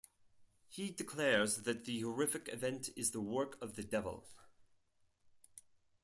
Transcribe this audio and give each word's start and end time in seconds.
He 0.67 0.89
declares 0.89 1.57
that 1.57 1.85
the 1.85 2.01
horrific 2.01 2.49
event 2.51 2.89
is 2.95 3.11
the 3.11 3.21
work 3.21 3.55
of 3.61 3.75
the 3.75 3.83
devil. 3.83 4.25